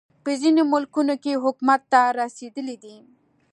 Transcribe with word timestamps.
په 0.23 0.31
ځینو 0.41 0.61
ملکونو 0.71 1.15
کې 1.23 1.41
حکومت 1.43 1.81
ته 1.91 2.01
رسېدلی 2.19 2.75
دی. 2.83 2.95